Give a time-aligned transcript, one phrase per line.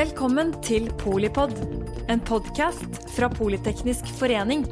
[0.00, 1.50] Velkommen til Polipod,
[2.08, 4.62] en podkast fra Politeknisk forening.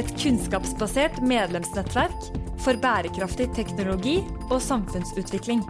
[0.00, 2.30] Et kunnskapsbasert medlemsnettverk
[2.64, 5.60] for bærekraftig teknologi og samfunnsutvikling.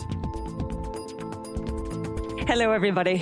[2.46, 3.18] Hello, everybody.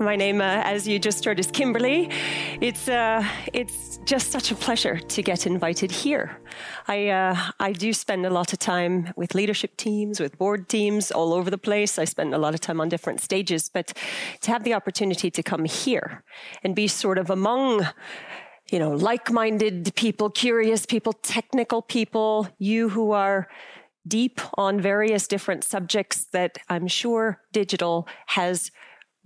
[0.00, 2.10] My name, uh, as you just heard, is Kimberly.
[2.60, 3.22] It's uh,
[3.54, 6.40] it's just such a pleasure to get invited here.
[6.86, 11.10] I uh, I do spend a lot of time with leadership teams, with board teams
[11.10, 11.98] all over the place.
[11.98, 13.92] I spend a lot of time on different stages, but
[14.40, 16.24] to have the opportunity to come here
[16.64, 17.86] and be sort of among
[18.72, 23.46] you know like-minded people, curious people, technical people, you who are
[24.06, 28.70] deep on various different subjects that I'm sure digital has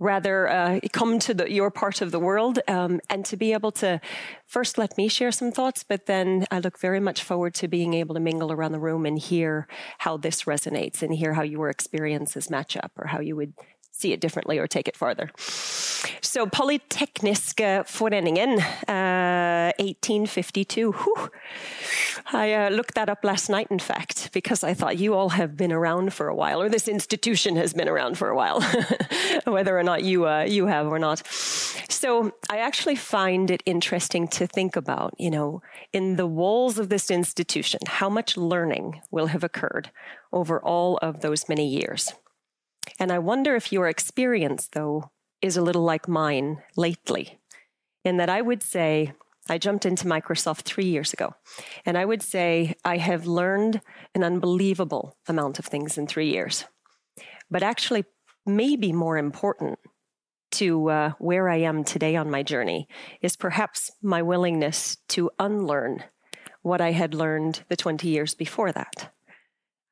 [0.03, 3.71] rather uh, come to the, your part of the world um, and to be able
[3.71, 3.99] to
[4.45, 7.93] first let me share some thoughts, but then I look very much forward to being
[7.93, 9.67] able to mingle around the room and hear
[9.99, 13.53] how this resonates and hear how your experiences match up or how you would
[13.93, 15.29] see it differently or take it farther.
[16.21, 18.59] So Polytekniska Foreningen,
[18.89, 20.91] uh, 1852.
[20.91, 21.29] Whew.
[22.33, 25.55] I uh, looked that up last night, in fact, because I thought you all have
[25.55, 28.61] been around for a while, or this institution has been around for a while,
[29.45, 31.25] whether or not you uh, you have or not.
[31.27, 36.89] So I actually find it interesting to think about, you know, in the walls of
[36.89, 39.91] this institution, how much learning will have occurred
[40.31, 42.13] over all of those many years.
[42.99, 47.39] And I wonder if your experience, though, is a little like mine lately,
[48.03, 49.13] in that I would say,
[49.49, 51.35] I jumped into Microsoft three years ago,
[51.85, 53.81] and I would say I have learned
[54.15, 56.65] an unbelievable amount of things in three years.
[57.51, 58.05] But actually,
[58.45, 59.79] maybe more important
[60.51, 62.87] to uh, where I am today on my journey
[63.21, 66.03] is perhaps my willingness to unlearn
[66.61, 69.12] what I had learned the 20 years before that.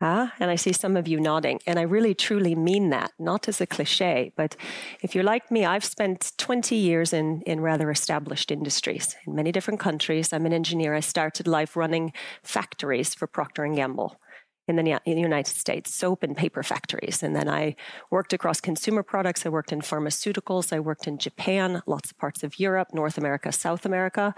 [0.04, 1.60] Ah, and I see some of you nodding.
[1.68, 4.56] And I really truly mean that, not as a cliche, but
[5.04, 9.52] if you're like me, I've spent 20 years in, in rather established industries in many
[9.52, 10.34] different countries.
[10.34, 10.95] I'm an engineer.
[10.95, 14.20] I started life running factories for Procter & Gamble
[14.67, 17.22] in the, in the United States, soap and paper factories.
[17.22, 17.76] And then I
[18.10, 19.45] worked across consumer products.
[19.45, 20.73] I worked in pharmaceuticals.
[20.73, 24.34] I worked in Japan, lots of parts of Europe, North America, South America.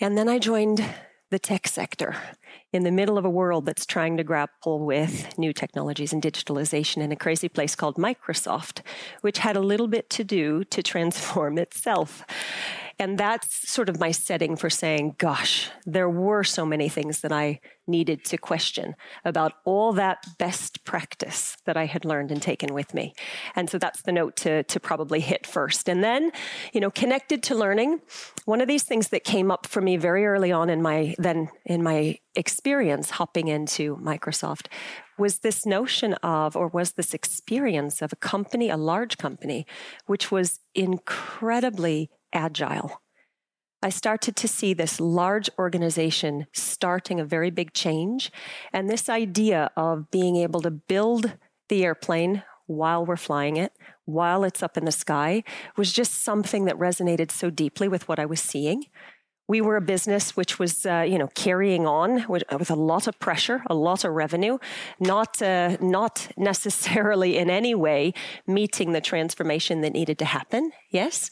[0.00, 0.84] And then I joined
[1.30, 2.16] the tech sector
[2.72, 6.98] in the middle of a world that's trying to grapple with new technologies and digitalization
[6.98, 8.80] in a crazy place called Microsoft,
[9.20, 12.24] which had a little bit to do to transform itself.
[13.00, 17.32] And that's sort of my setting for saying, gosh, there were so many things that
[17.32, 18.94] I needed to question
[19.24, 23.14] about all that best practice that I had learned and taken with me.
[23.56, 25.88] And so that's the note to, to probably hit first.
[25.88, 26.30] And then,
[26.74, 28.00] you know, connected to learning,
[28.44, 31.48] one of these things that came up for me very early on in my then
[31.64, 34.66] in my experience hopping into Microsoft
[35.18, 39.66] was this notion of, or was this experience of a company, a large company,
[40.06, 43.00] which was incredibly agile.
[43.82, 48.30] I started to see this large organization starting a very big change.
[48.72, 53.72] And this idea of being able to build the airplane while we're flying it,
[54.04, 55.42] while it's up in the sky,
[55.76, 58.84] was just something that resonated so deeply with what I was seeing
[59.50, 63.08] we were a business which was, uh, you know, carrying on with, with, a lot
[63.08, 64.58] of pressure, a lot of revenue,
[65.00, 68.14] not uh, not necessarily in any way
[68.46, 70.70] meeting the transformation that needed to happen.
[70.90, 71.30] Yes,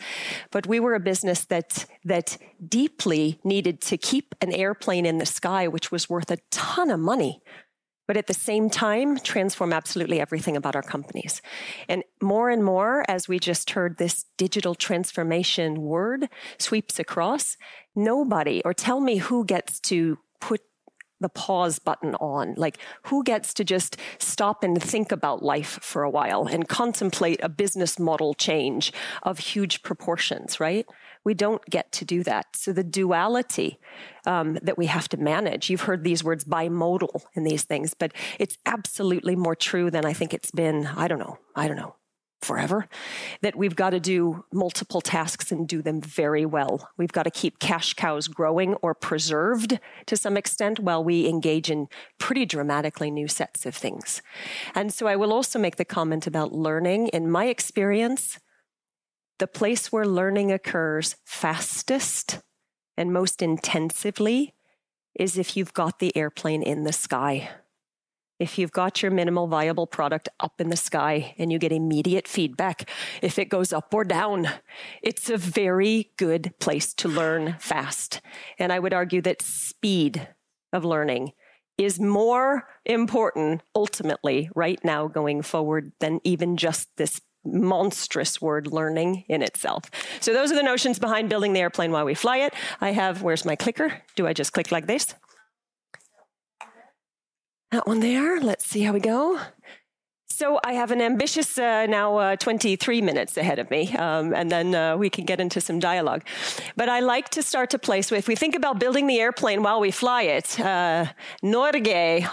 [0.50, 2.38] but we were a business that that
[2.80, 6.98] deeply needed to keep an airplane in the sky, which was worth a ton of
[6.98, 7.40] money
[8.08, 11.41] but at the same time, transform absolutely everything about our companies.
[11.88, 17.56] And more and more, as we just heard this digital transformation word sweeps across,
[17.94, 20.62] nobody, or tell me who gets to put
[21.20, 22.54] the pause button on.
[22.56, 27.41] Like, who gets to just stop and think about life for a while and contemplate
[27.42, 28.92] a business model change
[29.22, 30.86] of huge proportions, right?
[31.28, 32.56] We don't get to do that.
[32.56, 33.78] So the duality
[34.25, 38.12] um, that we have to manage, you've heard these words bimodal in these things, but
[38.39, 41.97] it's absolutely more true than I think it's been, I don't know, I don't know,
[42.41, 42.89] forever,
[43.42, 46.89] that we've got to do multiple tasks and do them very well.
[46.97, 51.69] We've got to keep cash cows growing or preserved to some extent while we engage
[51.69, 54.22] in pretty dramatically new sets of things.
[54.74, 57.09] And so I will also make the comment about learning.
[57.09, 58.39] In my experience,
[59.38, 62.40] the place where learning occurs fastest
[62.96, 64.54] and most intensively
[65.14, 67.50] is if you've got the airplane in the sky.
[68.38, 72.28] If you've got your minimal viable product up in the sky and you get immediate
[72.28, 72.88] feedback,
[73.20, 74.48] if it goes up or down,
[75.02, 78.20] it's a very good place to learn fast.
[78.58, 80.28] And I would argue that speed
[80.72, 81.32] of learning
[81.76, 89.24] is more important ultimately right now going forward than even just this monstrous word learning
[89.28, 89.90] in itself.
[90.20, 92.54] So those are the notions behind building the airplane while we fly it.
[92.80, 94.02] I have, where's my clicker?
[94.16, 95.14] Do I just click like this?
[97.70, 98.40] That one there.
[98.40, 99.40] Let's see how we go.
[100.38, 104.48] So I have an ambitious uh, now uh, 23 minutes ahead of me, um, and
[104.48, 106.22] then uh, we can get into some dialogue.
[106.76, 109.80] But I like to start to place with, we think about building the airplane while
[109.80, 111.06] we fly it, uh,
[111.42, 111.88] Norge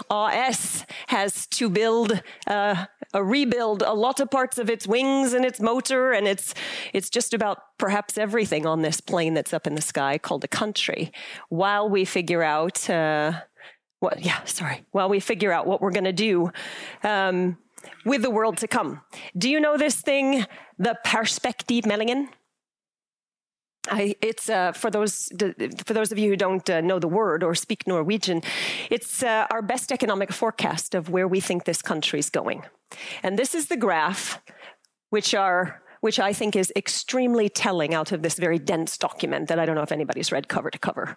[0.08, 5.44] AS has to build uh, a rebuild a lot of parts of its wings and
[5.44, 6.54] its motor, and it's,
[6.92, 10.48] it's just about perhaps everything on this plane that's up in the sky called a
[10.48, 11.12] country,
[11.48, 13.32] while we figure out uh,
[14.00, 16.50] what, yeah, sorry, while we figure out what we're going to do
[17.02, 17.56] um,
[18.04, 19.00] with the world to come.
[19.36, 20.44] Do you know this thing,
[20.78, 22.28] the Perspektivmeldingen?
[23.90, 25.30] I, it's uh, for those
[25.84, 28.42] for those of you who don't uh, know the word or speak Norwegian.
[28.90, 32.64] It's uh, our best economic forecast of where we think this country is going,
[33.22, 34.40] and this is the graph,
[35.10, 39.58] which are which I think is extremely telling out of this very dense document that
[39.58, 41.16] I don't know if anybody's read cover to cover.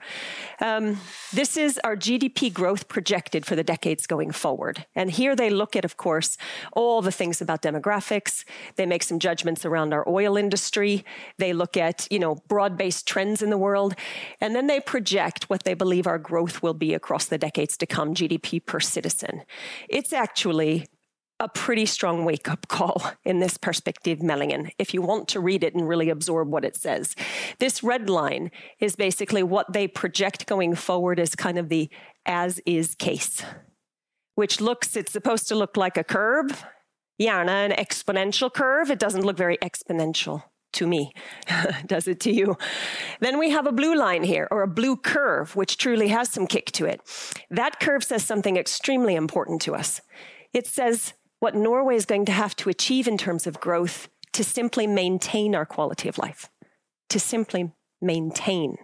[0.59, 0.99] Um,
[1.33, 4.85] this is our GDP growth projected for the decades going forward.
[4.95, 6.37] And here they look at, of course,
[6.73, 8.43] all the things about demographics.
[8.75, 11.03] They make some judgments around our oil industry.
[11.37, 13.95] They look at, you know, broad-based trends in the world.
[14.41, 17.85] And then they project what they believe our growth will be across the decades to
[17.85, 19.43] come, GDP per citizen.
[19.87, 20.85] It's actually
[21.39, 25.73] a pretty strong wake up call in this Perspektivmeldingen if you want to read it
[25.73, 27.15] and really absorb what it says.
[27.59, 31.89] This red line is basically what they project going forward as kind of the
[32.25, 33.43] as is case,
[34.35, 36.65] which looks, it's supposed to look like a curve,
[37.19, 38.89] Yana, an exponential curve.
[38.89, 40.43] It doesn't look very exponential
[40.73, 41.11] to me.
[41.85, 42.57] Does it to you?
[43.19, 46.47] Then we have a blue line here, or a blue curve, which truly has some
[46.47, 47.01] kick to it.
[47.49, 50.01] That curve says something extremely important to us.
[50.53, 54.43] It says what Norway is going to have to achieve in terms of growth to
[54.43, 56.49] simply maintain our quality of life,
[57.09, 57.71] to simply
[58.01, 58.77] maintain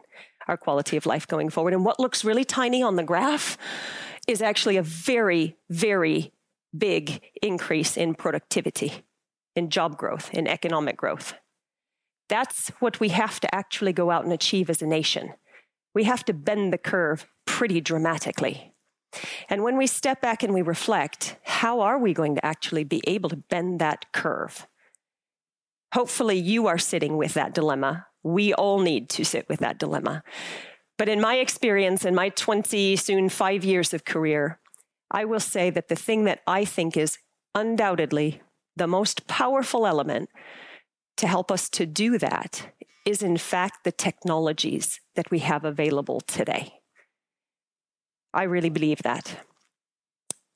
[0.48, 1.74] our quality of life going forward.
[1.74, 3.58] And what looks really tiny on the graph
[4.28, 6.32] is actually a very, very
[6.78, 9.04] big increase in productivity,
[9.56, 11.34] in job growth, in economic growth.
[12.28, 15.34] That's what we have to actually go out and achieve as a nation.
[15.94, 18.75] We have to bend the curve pretty dramatically.
[19.50, 23.02] And when we step back and we reflect, how are we going to actually be
[23.08, 24.68] able to bend that curve?
[25.94, 28.08] Hopefully, you are sitting with that dilemma.
[28.24, 30.24] We all need to sit with that dilemma.
[30.98, 34.60] But in my experience, in my 20, soon five years of career,
[35.12, 37.18] I will say that the thing that I think is
[37.54, 38.42] undoubtedly
[38.76, 40.30] the most powerful element
[41.18, 42.74] to help us to do that
[43.06, 46.74] is, in fact, the technologies that we have available today.
[48.36, 49.46] I really believe that.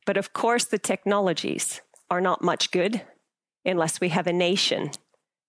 [0.06, 1.82] But of course, the technologies
[2.12, 3.02] are not much good
[3.66, 4.92] unless we have a nation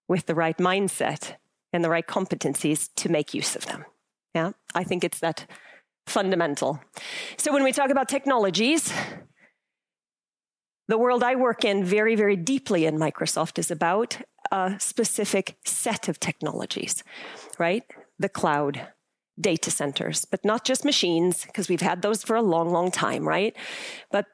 [0.08, 1.34] with the right mindset
[1.72, 3.84] and the right competencies to make use of them.
[4.34, 5.46] Yeah, I think it's that
[6.06, 6.80] fundamental.
[7.36, 8.92] So when we talk about technologies,
[10.88, 14.18] the world I work in very, very deeply in Microsoft is about
[14.52, 17.02] a specific set of technologies,
[17.58, 17.84] right?
[18.18, 18.88] The cloud,
[19.40, 23.26] data centers, but not just machines, because we've had those for a long, long time,
[23.26, 23.56] right?
[24.10, 24.26] But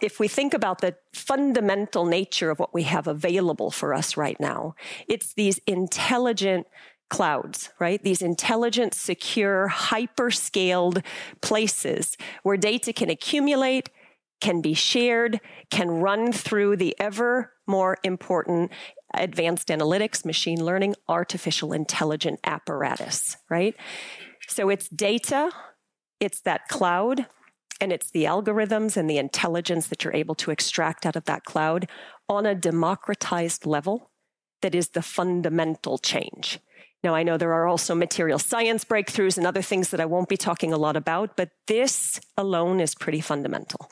[0.00, 4.38] if we think about the fundamental nature of what we have available for us right
[4.38, 4.74] now,
[5.08, 6.66] it's these intelligent
[7.08, 8.02] clouds, right?
[8.02, 11.02] These intelligent, secure, hyper scaled
[11.40, 13.90] places where data can accumulate,
[14.40, 15.40] can be shared,
[15.70, 18.70] can run through the ever more important
[19.14, 23.74] advanced analytics, machine learning, artificial intelligent apparatus, right?
[24.48, 25.50] So it's data,
[26.18, 27.26] it's that cloud,
[27.80, 31.44] and it's the algorithms and the intelligence that you're able to extract out of that
[31.44, 31.88] cloud
[32.28, 34.10] on a democratized level
[34.62, 36.58] that is the fundamental change.
[37.02, 40.28] Now, I know there are also material science breakthroughs and other things that I won't
[40.28, 43.90] be talking a lot about, but this alone is pretty fundamental.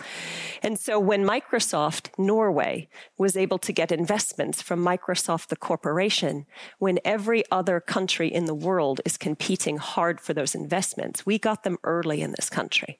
[0.62, 6.45] And so when Microsoft Norway was able to get investments from Microsoft, the corporation,
[6.79, 11.62] when every other country in the world is competing hard for those investments, we got
[11.62, 12.99] them early in this country.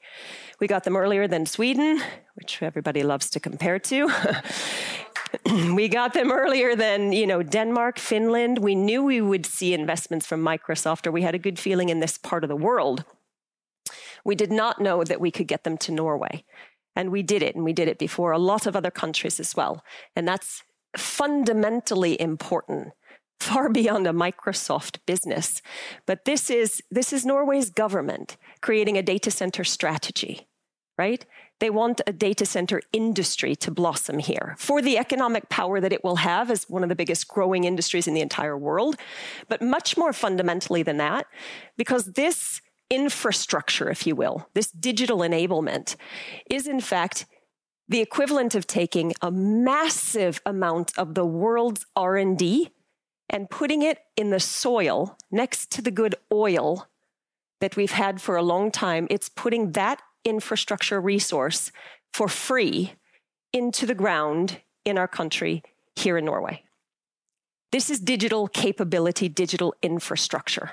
[0.59, 2.01] We got them earlier than Sweden,
[2.35, 4.09] which everybody loves to compare to.
[5.75, 8.59] we got them earlier than you know Denmark, Finland.
[8.59, 12.01] We knew we would see investments from Microsoft, or we had a good feeling in
[12.01, 13.05] this part of the world.
[14.25, 16.45] We did not know that we could get them to Norway,
[16.95, 19.55] and we did it, and we did it before a lot of other countries as
[19.57, 19.85] well.
[20.17, 20.63] And that's
[20.97, 22.93] fundamentally important
[23.41, 25.63] far beyond a Microsoft business.
[26.07, 30.49] But this is, this is Norway's government creating a data center strategy,
[30.99, 31.25] right?
[31.61, 36.05] They want a data center industry to blossom here for the economic power that it
[36.05, 38.97] will have as one of the biggest growing industries in the entire world.
[39.49, 41.27] But much more fundamentally than that,
[41.77, 42.61] because this
[42.91, 45.97] infrastructure, if you will, this digital enablement
[46.49, 47.27] is in fact
[47.89, 52.71] the equivalent of taking a massive amount of the world's R&D
[53.31, 56.87] and putting it in the soil next to the good oil
[57.61, 59.07] that we've had for a long time.
[59.11, 61.73] It's putting that infrastructure resource
[62.13, 62.93] for free
[63.53, 65.63] into the ground in our country
[65.97, 66.63] here in Norway.
[67.73, 70.73] This is digital capability, digital infrastructure.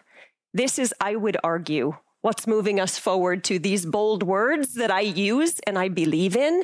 [0.54, 5.02] This is, I would argue, what's moving us forward to these bold words that I
[5.02, 6.64] use and I believe in.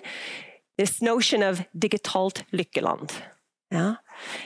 [0.78, 3.12] This notion of digitalt lykkeland.
[3.70, 3.96] Yeah?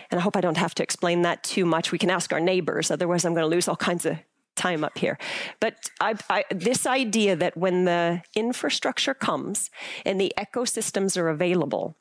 [0.09, 1.91] And I hope I don't have to explain that too much.
[1.91, 4.17] We can ask our neighbors, otherwise, I'm going to lose all kinds of
[4.55, 5.17] time up here.
[5.59, 9.69] But I, I, this idea that when the infrastructure comes
[10.05, 11.97] and the ecosystems are available,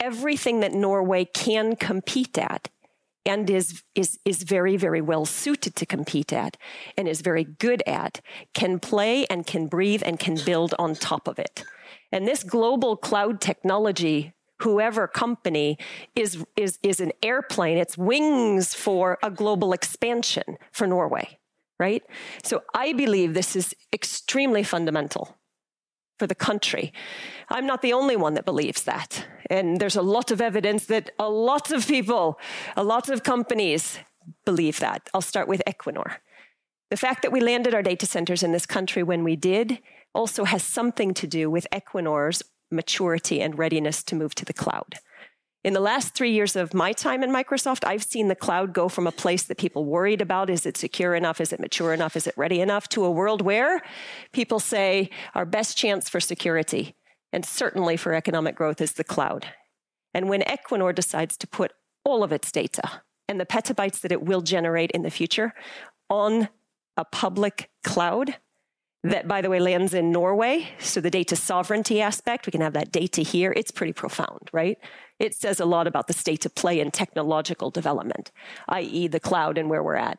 [0.00, 2.68] everything that Norway can compete at
[3.26, 6.56] and is, is, is very, very well suited to compete at
[6.96, 8.20] and is very good at
[8.54, 11.64] can play and can breathe and can build on top of it.
[12.10, 15.78] And this global cloud technology whoever company
[16.16, 21.38] is, is, is an airplane, it's wings for a global expansion for Norway
[21.78, 22.02] right?
[22.42, 25.36] So I believe this is extremely fundamental
[26.18, 26.92] for the country.
[27.48, 29.24] I'm not the only one that believes that.
[29.48, 32.38] And there's a lot of evidence that a lot of people,
[32.76, 33.98] a lot of companies
[34.44, 35.08] believe that.
[35.14, 36.16] I'll start with Equinor.
[36.90, 39.78] The fact that we landed our data centers in this country when we did
[40.14, 44.96] also has something to do with Equinor's maturity and readiness to move to the cloud.
[45.64, 48.88] In the last three years of my time in Microsoft, I've seen the cloud go
[48.88, 51.40] from a place that people worried about is it secure enough?
[51.40, 52.16] Is it mature enough?
[52.16, 52.88] Is it ready enough?
[52.90, 53.82] to a world where
[54.32, 56.94] people say our best chance for security
[57.32, 59.46] and certainly for economic growth is the cloud.
[60.14, 61.72] And when Equinor decides to put
[62.04, 65.54] all of its data and the petabytes that it will generate in the future
[66.08, 66.48] on
[66.96, 68.36] a public cloud,
[69.04, 70.68] that, by the way, lands in Norway.
[70.78, 73.52] So the data sovereignty aspect, we can have that data here.
[73.56, 74.78] It's pretty profound, right?
[75.18, 78.30] It says a lot about the state of play in technological development,
[78.68, 80.18] i.e., the cloud and where we're at.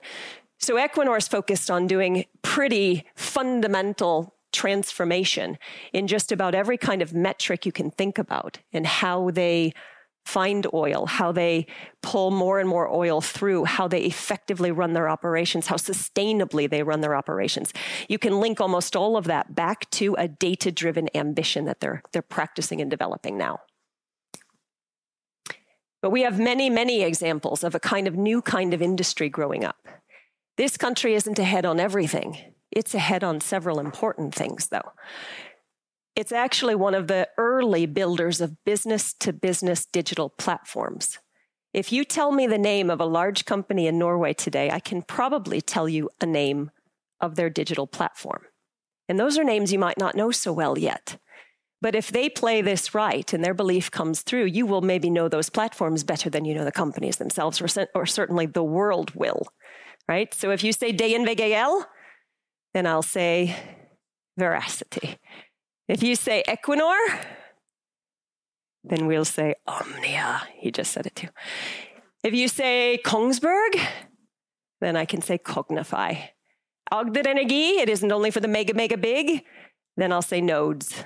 [0.58, 5.58] So Equinor is focused on doing pretty fundamental transformation
[5.94, 9.74] in just about every kind of metric you can think about and how they
[10.30, 11.66] find oil, how they
[12.04, 16.84] pull more and more oil through, how they effectively run their operations, how sustainably they
[16.84, 17.74] run their operations.
[18.08, 22.04] You can link almost all of that back to a data driven ambition that they're,
[22.12, 23.60] they're practicing and developing now.
[26.02, 29.66] But we have many, many examples of a kind of new kind of industry growing
[29.66, 29.78] up.
[30.58, 32.38] This country isn't ahead on everything.
[32.72, 34.92] It's ahead on several important things, though.
[36.20, 41.18] It's actually one of the early builders of business to business digital platforms.
[41.74, 45.02] If you tell me the name of a large company in Norway today, I can
[45.02, 46.72] probably tell you a name
[47.22, 48.42] of their digital platform.
[49.08, 51.16] And those are names you might not know so well yet.
[51.82, 55.30] But if they play this right and their belief comes through, you will maybe know
[55.30, 59.48] those platforms better than you know the companies themselves, or, or certainly the world will,
[60.10, 60.34] right?
[60.34, 61.86] So if you say DNV
[62.74, 63.56] then I'll say
[64.38, 65.18] veracity.
[65.90, 66.98] If you say Equinor,
[68.86, 70.48] then we'll say Omnia.
[70.56, 71.30] He just said it too.
[72.24, 73.80] If you say Kongsberg,
[74.80, 76.30] then I can say Kognifai.
[76.94, 79.44] Agder Energi, it isn't only for the mega, mega big,
[79.98, 81.04] then I'll say nodes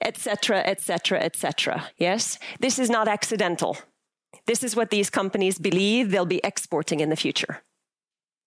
[0.00, 1.90] etc., etc., etc.
[1.96, 2.38] Yes?
[2.60, 3.78] This is not accidental.
[4.46, 7.62] This is what these companies believe they'll be exporting in the future.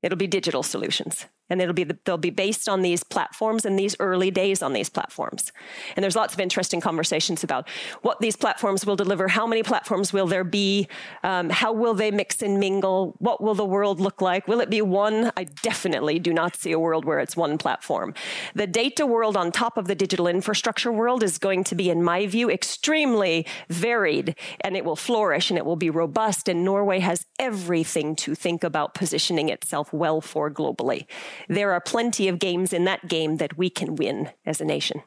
[0.01, 3.77] It'll be digital solutions and it'll be the, they'll be based on these platforms and
[3.77, 5.51] these early days on these platforms.
[5.95, 7.67] And there's lots of interesting conversations about
[8.01, 10.87] what these platforms will deliver, how many platforms will there be,
[11.23, 14.47] um, how will they mix and mingle, what will the world look like?
[14.47, 15.31] Will it be one?
[15.35, 18.13] I definitely do not see a world where it's one platform.
[18.55, 22.01] The data world on top of the digital infrastructure world is going to be, in
[22.01, 26.47] my view, extremely varied, and it will flourish and it will be robust.
[26.47, 31.07] And Norway has everything to think about positioning itself well for globally
[31.47, 35.01] there are plenty of games in that game that we can win as a nation.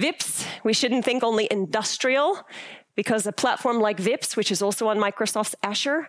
[0.00, 2.40] Vipps, we shouldn't think only industrial,
[2.94, 6.08] because a platform like Vipps, which is also on Microsoft's Azure,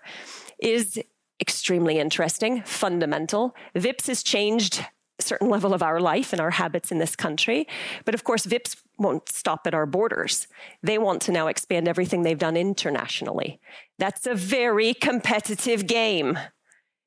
[0.59, 0.99] is
[1.39, 3.55] extremely interesting, fundamental.
[3.75, 4.85] Vipps has changed
[5.19, 7.67] a certain level of our life and our habits in this country.
[8.05, 10.47] But of course, Vipps won't stop at our borders.
[10.81, 13.59] They want to now expand everything they've done internationally.
[13.97, 16.39] That's a very competitive game.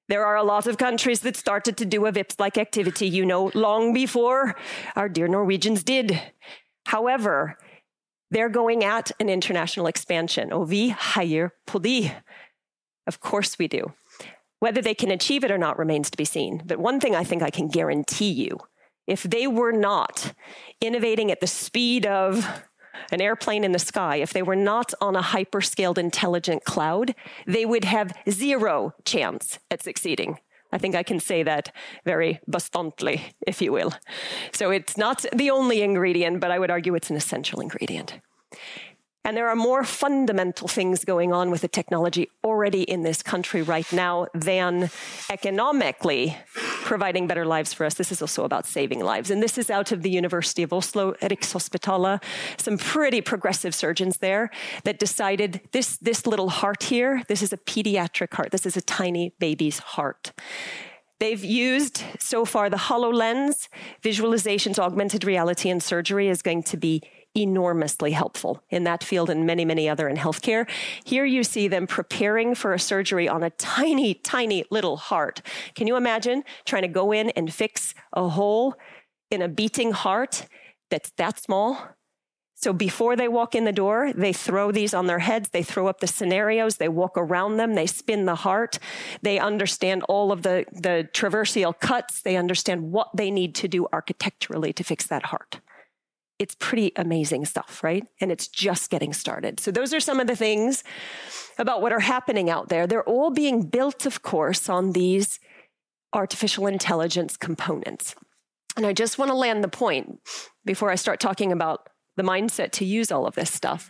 [0.08, 3.24] There are a lot of countries that started to do a Vipps like activity, you
[3.24, 4.56] know, long before
[4.96, 6.20] our dear Norwegians did.
[6.86, 7.56] However,
[8.30, 10.52] they're going at an international expansion.
[10.52, 12.12] Och vi hejer på det.
[13.06, 13.92] Of course we do.
[14.60, 16.62] Whether they can achieve it or not remains to be seen.
[16.64, 18.58] But one thing I think I can guarantee you
[19.06, 20.34] if they were not
[20.80, 22.62] innovating at the speed of
[23.10, 27.14] an airplane in the sky, if they were not on a hyperscaled intelligent cloud,
[27.46, 30.38] they would have zero chance at succeeding.
[30.72, 31.70] I think I can say that
[32.04, 33.92] very bastantly, if you will.
[34.52, 38.20] So it's not the only ingredient, but I would argue it's an essential ingredient.
[39.24, 43.62] And there are more fundamental things going on with the technology already in this country
[43.62, 44.90] right now than
[45.30, 47.94] economically providing better lives for us.
[47.94, 49.30] This is also about saving lives.
[49.30, 52.20] And this is out of the University of Oslo, Rikshospitalet,
[52.58, 54.50] some pretty progressive surgeons there
[54.82, 58.50] that decided this, this little heart here, this is a pediatric heart.
[58.50, 60.32] This is a tiny baby's heart.
[61.20, 63.68] They've used so far the HoloLens,
[64.02, 67.00] visualizations, augmented reality, and surgery is going to be
[67.34, 70.68] enormously helpful in that field and many, many other in healthcare.
[71.04, 75.40] Here you see them preparing for a surgery on a tiny, tiny little heart.
[75.74, 78.74] Can you imagine trying to go in and fix a hole
[79.30, 80.46] in a beating heart
[80.90, 81.88] that's that small?
[82.54, 85.48] So before they walk in the door, they throw these on their heads.
[85.48, 86.76] They throw up the scenarios.
[86.76, 87.74] They walk around them.
[87.74, 88.78] They spin the heart.
[89.22, 92.22] They understand all of the, the traversial cuts.
[92.22, 95.60] They understand what they need to do architecturally to fix that heart
[96.42, 98.04] it's pretty amazing stuff, right?
[98.20, 99.60] And it's just getting started.
[99.60, 100.82] So, those are some of the things
[101.56, 102.88] about what are happening out there.
[102.88, 105.38] They're all being built, of course, on these
[106.12, 108.16] artificial intelligence components.
[108.76, 110.18] And I just want to land the point
[110.64, 113.88] before I start talking about the mindset to use all of this stuff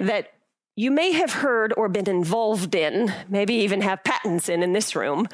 [0.00, 0.32] that
[0.74, 4.96] you may have heard or been involved in, maybe even have patents in in this
[4.96, 5.28] room,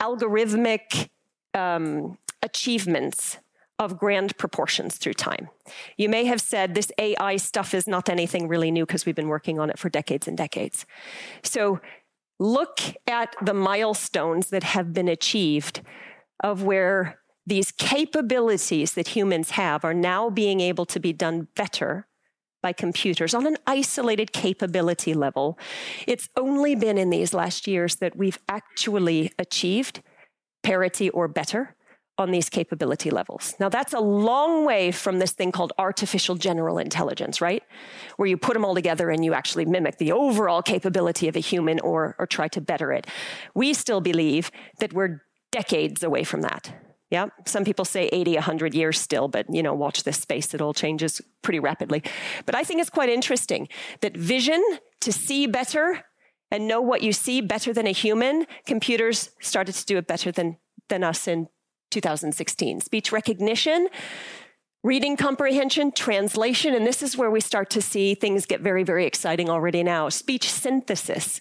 [0.00, 1.08] algorithmic
[1.54, 3.38] um, achievements
[3.84, 5.48] of grand proportions through time.
[5.96, 9.28] You may have said this AI stuff is not anything really new because we've been
[9.28, 10.86] working on it for decades and decades.
[11.42, 11.80] So
[12.38, 15.82] look at the milestones that have been achieved
[16.42, 22.06] of where these capabilities that humans have are now being able to be done better
[22.62, 25.58] by computers on an isolated capability level.
[26.06, 30.02] It's only been in these last years that we've actually achieved
[30.62, 31.74] parity or better
[32.22, 33.54] on these capability levels.
[33.60, 37.62] Now, that's a long way from this thing called artificial general intelligence, right?
[38.16, 41.40] Where you put them all together and you actually mimic the overall capability of a
[41.40, 43.06] human or, or try to better it.
[43.54, 46.72] We still believe that we're decades away from that.
[47.10, 50.62] Yeah, some people say 80, 100 years still, but you know, watch this space, it
[50.62, 52.02] all changes pretty rapidly.
[52.46, 53.68] But I think it's quite interesting
[54.00, 54.64] that vision
[55.02, 56.04] to see better
[56.50, 60.30] and know what you see better than a human, computers started to do it better
[60.30, 60.58] than,
[60.88, 61.48] than us in
[61.92, 62.80] 2016.
[62.80, 63.88] Speech recognition,
[64.82, 69.06] reading comprehension, translation, and this is where we start to see things get very, very
[69.06, 70.08] exciting already now.
[70.08, 71.40] Speech synthesis.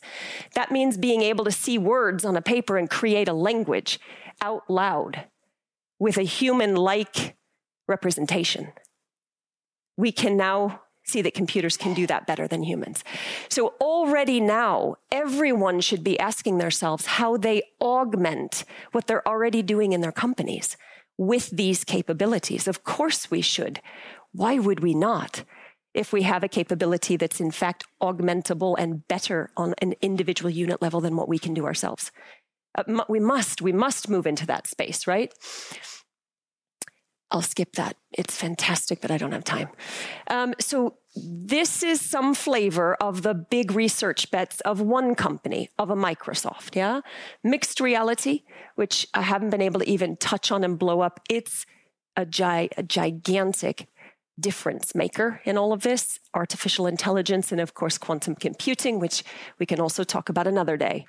[0.54, 4.00] That means being able to see words on a paper and create a language
[4.42, 5.26] out loud
[6.00, 7.36] with a human like
[7.88, 8.74] representation.
[9.98, 13.04] We can now see that computers can do that better than humans.
[13.50, 19.94] So already now, everyone should be asking themselves how they augment what they're already doing
[19.94, 20.78] in their companies
[21.18, 22.68] with these capabilities.
[22.68, 23.82] Of course we should.
[24.32, 25.44] Why would we not?
[25.94, 30.82] If we have a capability that's in fact augmentable and better on an individual unit
[30.82, 32.12] level than what we can do ourselves.
[32.78, 35.34] Uh, we must, we must move into that space, right?
[37.32, 37.96] I'll skip that.
[38.12, 39.70] It's fantastic, but I don't have time.
[40.28, 45.90] Um, so, this is some flavor of the big research bets of one company, of
[45.90, 46.76] a Microsoft.
[46.76, 47.02] Yeah.
[47.44, 48.44] Mixed reality,
[48.76, 51.20] which I haven't been able to even touch on and blow up.
[51.30, 51.66] It's
[52.16, 53.88] a, gi- a gigantic
[54.40, 59.24] difference maker in all of this artificial intelligence and, of course, quantum computing, which
[59.60, 61.06] we can also talk about another day.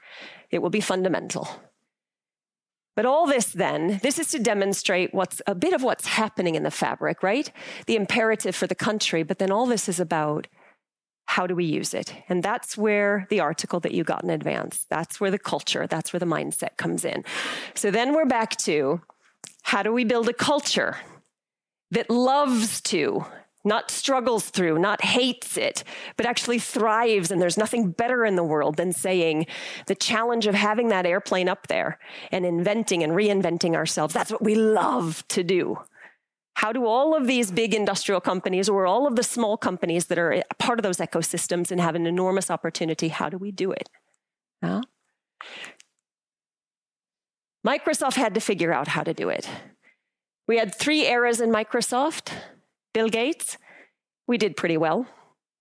[0.50, 1.48] It will be fundamental.
[2.94, 6.62] But all this then, this is to demonstrate what's a bit of what's happening in
[6.62, 7.50] the fabric, right?
[7.86, 10.46] The imperative for the country, but then all this is about
[11.26, 12.14] how do we use it?
[12.28, 16.12] And that's where the article that you got in advance, that's where the culture, that's
[16.12, 17.24] where the mindset comes in.
[17.74, 19.00] So then we're back to
[19.62, 20.98] how do we build a culture
[21.90, 23.24] that loves to
[23.64, 25.84] not struggles through, not hates it,
[26.16, 27.30] but actually thrives.
[27.30, 29.46] And there's nothing better in the world than saying
[29.86, 31.98] the challenge of having that airplane up there
[32.30, 34.14] and inventing and reinventing ourselves.
[34.14, 35.78] That's what we love to do.
[36.54, 40.18] How do all of these big industrial companies or all of the small companies that
[40.18, 43.88] are part of those ecosystems and have an enormous opportunity, how do we do it?
[44.60, 44.82] Well,
[47.66, 49.48] Microsoft had to figure out how to do it.
[50.46, 52.32] We had three eras in Microsoft
[52.92, 53.56] Bill Gates,
[54.26, 55.06] we did pretty well.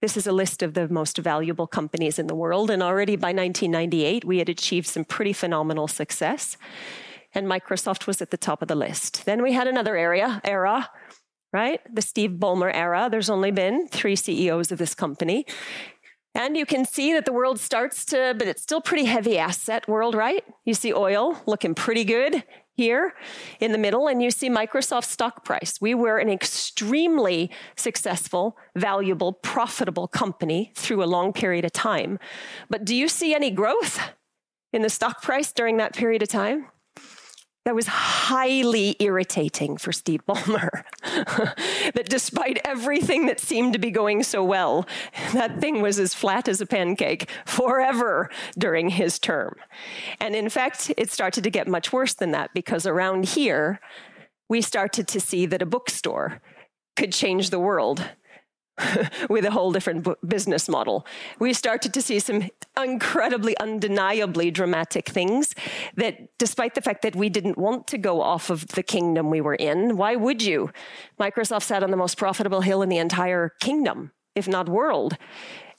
[0.02, 2.70] This is a list of the most valuable companies in the world.
[2.70, 6.58] And already by 1998, we had achieved some pretty phenomenal success.
[7.34, 9.26] And Microsoft was at the top of the list.
[9.26, 10.90] Then we had another area, era,
[11.54, 11.80] right?
[11.94, 13.08] The Steve Ballmer era.
[13.10, 15.46] There's only been three CEOs of this company.
[16.34, 19.88] And you can see that the world starts to, but it's still pretty heavy asset
[19.88, 20.44] world, right?
[20.66, 23.14] You see oil looking pretty good here
[23.60, 25.80] in the middle, and you see Microsoft stock price.
[25.82, 32.20] We were an extremely successful, valuable, profitable company through a long period of time.
[32.70, 34.00] But do you see any growth
[34.74, 36.68] in the stock price during that period of time?
[37.66, 40.84] That was highly irritating for Steve Ballmer.
[41.94, 44.88] that despite everything that seemed to be going so well,
[45.34, 49.56] that thing was as flat as a pancake forever during his term.
[50.20, 53.80] And in fact, it started to get much worse than that because around here,
[54.50, 56.42] we started to see that a bookstore
[56.96, 58.10] could change the world
[59.30, 61.06] with a whole different business model.
[61.40, 62.50] We started to see some
[62.82, 65.54] incredibly, undeniably dramatic things
[65.96, 69.42] that, despite the fact that we didn't want to go off of the kingdom we
[69.42, 70.72] were in, why would you?
[71.20, 75.18] Microsoft sat on the most profitable hill in the entire kingdom, if not world,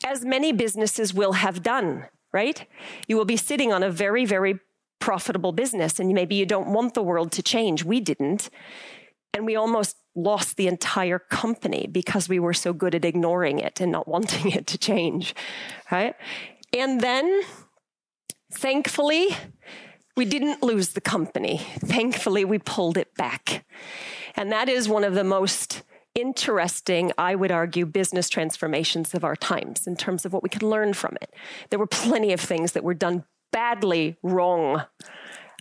[0.05, 2.67] as many businesses will have done, right?
[3.07, 4.61] You will be sitting on a very, very
[5.01, 7.85] profitable business, and maybe you don't want the world to change.
[7.85, 8.51] We didn't.
[9.35, 13.81] And we almost lost the entire company because we were so good at ignoring it
[13.81, 15.35] and not wanting it to change,
[15.91, 16.15] right?
[16.73, 17.43] And then,
[18.53, 19.29] thankfully,
[20.17, 21.59] we didn't lose the company.
[21.79, 23.65] Thankfully, we pulled it back.
[24.37, 25.83] And that is one of the most
[26.15, 30.69] interesting, I would argue, business transformations of our times in terms of what we can
[30.69, 31.33] learn from it.
[31.71, 34.83] There were plenty of things that were done badly wrong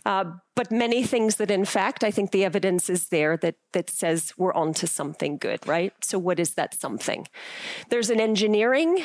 [0.04, 0.24] uh,
[0.56, 4.32] but many things that, in fact, I think the evidence is there that, that says
[4.36, 5.92] we're onto something good, right?
[6.02, 7.28] So, what is that something?
[7.88, 9.04] There's an engineering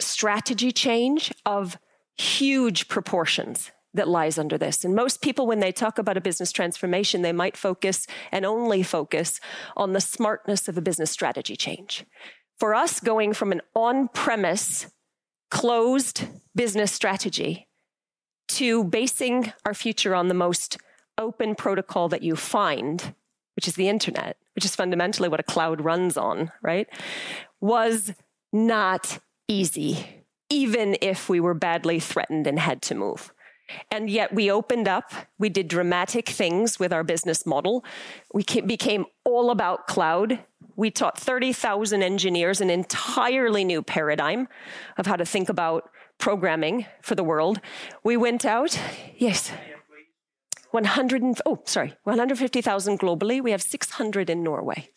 [0.00, 1.78] strategy change of
[2.16, 4.84] huge proportions that lies under this.
[4.84, 8.82] And most people, when they talk about a business transformation, they might focus and only
[8.82, 9.40] focus
[9.76, 12.04] on the smartness of a business strategy change.
[12.58, 14.86] For us, going from an on premise,
[15.50, 17.68] closed business strategy
[18.48, 20.78] to basing our future on the most
[21.18, 23.14] open protocol that you find,
[23.56, 26.88] which is the internet, which is fundamentally what a cloud runs on, right?
[27.60, 28.12] Was
[28.52, 33.32] not easy, even if we were badly threatened and had to move.
[33.90, 37.84] And yet we opened up, we did dramatic things with our business model.
[38.34, 40.40] We became all about cloud.
[40.76, 44.48] We taught 30,000 engineers an entirely new paradigm
[44.98, 45.90] of how to think about
[46.22, 47.60] programming for the world,
[48.04, 48.78] we went out,
[49.18, 49.50] yes,
[50.70, 53.42] 100 and, oh, sorry, 150,000 globally.
[53.42, 54.88] We have 600 in Norway.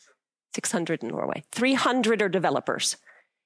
[0.53, 1.43] 600 in Norway.
[1.51, 2.97] 300 are developers.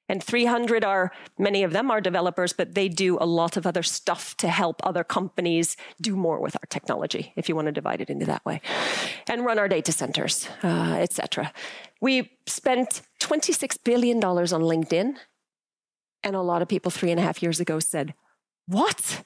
[0.10, 3.84] And 300 are, many of them are developers, but they do a lot of other
[3.84, 8.02] stuff to help other companies do more with our technology, if you want to divide
[8.02, 8.60] it into that way,
[9.30, 11.54] and run our data centers, uh, etc.
[12.02, 15.16] We spent $26 billion on LinkedIn
[16.24, 18.14] and a lot of people three and a half years ago said,
[18.68, 19.24] What?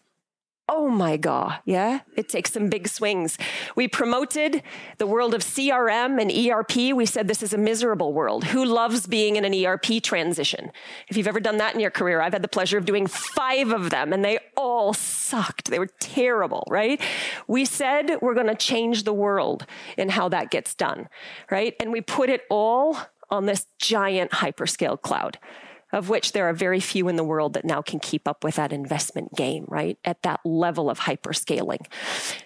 [0.69, 1.59] Oh my God.
[1.65, 3.37] Yeah, it takes some big swings.
[3.75, 4.63] We promoted
[4.97, 6.95] the world of CRM and ERP.
[6.95, 8.45] We said this is a miserable world.
[8.45, 10.71] Who loves being in an ERP transition?
[11.09, 13.71] If you've ever done that in your career, I've had the pleasure of doing five
[13.71, 15.69] of them and they all sucked.
[15.69, 17.01] They were terrible, right?
[17.45, 19.65] We said we're going to change the world
[19.97, 21.09] in how that gets done,
[21.51, 21.75] right?
[21.81, 22.97] And we put it all
[23.29, 25.37] on this giant hyperscale cloud
[25.93, 28.55] of which there are very few in the world that now can keep up with
[28.55, 29.97] that investment game, right?
[30.03, 31.85] At that level of hyperscaling.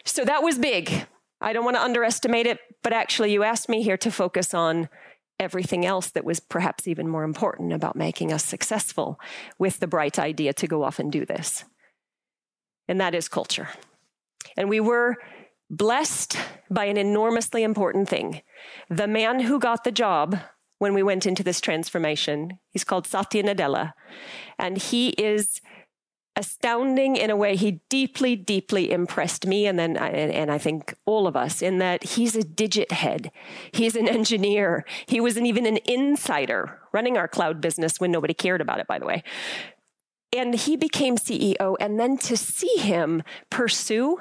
[0.03, 1.07] So that was big.
[1.39, 4.89] I don't want to underestimate it, but actually, you asked me here to focus on
[5.39, 9.19] everything else that was perhaps even more important about making us successful
[9.57, 11.63] with the bright idea to go off and do this.
[12.87, 13.69] And that is culture.
[14.57, 15.15] And we were
[15.69, 16.37] blessed
[16.71, 18.41] by an enormously important thing.
[18.89, 20.39] The man who got the job
[20.79, 22.59] when we went into this transformation.
[22.69, 23.93] He's called Satya Nadella,
[24.57, 25.61] and he is
[26.35, 27.55] astounding in a way.
[27.55, 32.03] He deeply, deeply impressed me, and then and I think all of us in that
[32.03, 33.31] he's a digit head.
[33.71, 34.85] He's an engineer.
[35.07, 38.87] He wasn't even an insider running our cloud business when nobody cared about it.
[38.87, 39.23] By the way.
[40.35, 44.19] And he became CEO, and then to see him pursue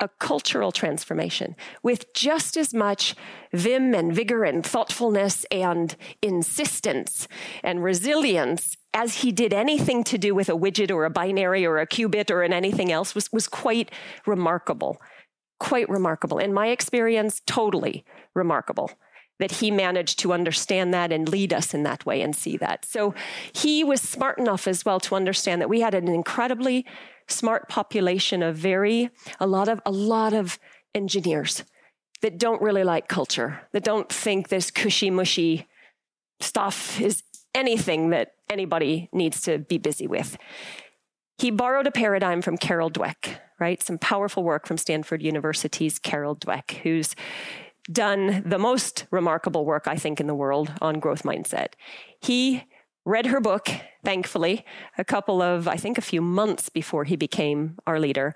[0.00, 3.14] a cultural transformation with just as much
[3.52, 7.28] vim and vigor and thoughtfulness and insistence
[7.62, 11.78] and resilience as he did anything to do with a widget or a binary or
[11.78, 13.90] a qubit or in anything else was, was quite
[14.26, 15.00] remarkable.
[15.58, 16.38] Quite remarkable.
[16.38, 18.90] In my experience, totally remarkable.
[19.40, 22.84] that he managed to understand that and lead us in that way and see that.
[22.84, 23.14] So
[23.52, 26.86] he was smart enough as well to understand that we had an incredibly
[27.30, 30.58] smart population of very a lot of a lot of
[30.94, 31.64] engineers
[32.22, 35.66] that don't really like culture, that don't think this cushy mushy
[36.40, 37.22] stuff is
[37.54, 40.36] anything that anybody needs to be busy with.
[41.38, 43.82] He borrowed a paradigm from Carol Dweck, right?
[43.82, 47.14] Some powerful work from Stanford University's Carol Dweck, who's
[47.90, 51.68] done the most remarkable work, I think, in the world on growth mindset.
[52.20, 52.64] He
[53.06, 53.68] read her book,
[54.04, 54.64] thankfully,
[54.98, 58.34] a couple of, I think, a few months before he became our leader.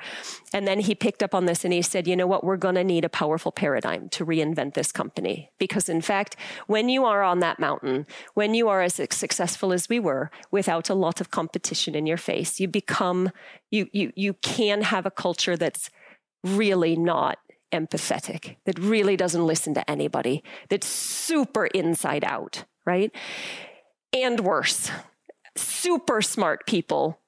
[0.53, 2.75] And then he picked up on this and he said, you know what, we're going
[2.77, 5.51] to need a powerful paradigm to reinvent this company.
[5.59, 9.89] Because in fact, when you are on that mountain, when you are as successful as
[9.89, 13.31] we were, without a lot of competition in your face, you become,
[13.71, 15.91] you, you, you can have a culture that's
[16.43, 17.39] really not
[17.71, 23.11] empathetic, that really doesn't listen to anybody, that's super inside out, right?
[24.15, 24.91] And worse,
[25.57, 27.19] super smart people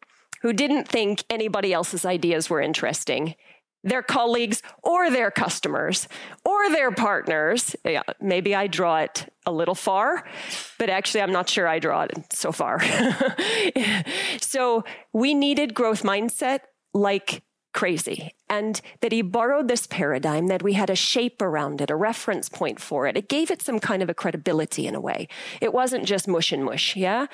[0.42, 3.34] who didn't think anybody else's ideas were interesting.
[3.82, 6.08] Their colleagues or their customers
[6.44, 7.74] or their partners.
[7.84, 10.24] Yeah, maybe I draw it a little far,
[10.78, 12.80] but actually, I'm not sure I draw it so far.
[14.40, 16.60] so, we needed growth mindset
[16.94, 17.42] like
[17.76, 18.34] crazy.
[18.48, 22.48] And that he borrowed this paradigm, that we had a shape around it, a reference
[22.48, 23.16] point for it.
[23.16, 25.28] It gave it some kind of a credibility in a way.
[25.60, 27.26] It wasn't just mush and mush, yeah?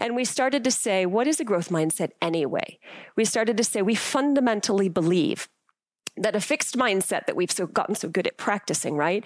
[0.00, 2.78] And we started to say, what is a growth mindset anyway?
[3.16, 5.48] We started to say, we fundamentally believe
[6.16, 9.24] that a fixed mindset that we've so gotten so good at practicing, right,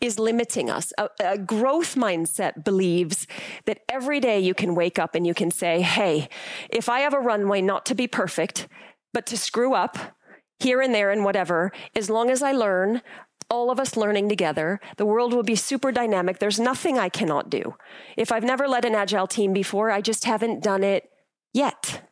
[0.00, 0.92] is limiting us.
[0.98, 3.26] A, a, growth mindset believes
[3.66, 6.28] that every day you can wake up and you can say, hey,
[6.68, 8.68] if I have a runway not to be perfect,
[9.12, 10.16] but to screw up
[10.58, 13.02] here and there and whatever, as long as I learn,
[13.50, 16.38] all of us learning together, the world will be super dynamic.
[16.38, 17.74] There's nothing I cannot do.
[18.16, 21.10] If I've never led an agile team before, I just haven't done it
[21.52, 22.08] yet.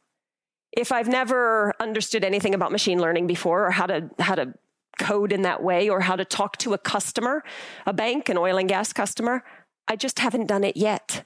[0.73, 4.53] If I've never understood anything about machine learning before or how to, how to
[4.99, 7.43] code in that way or how to talk to a customer,
[7.87, 9.43] a bank, an oil and gas customer,
[9.89, 11.25] I just haven't done it yet.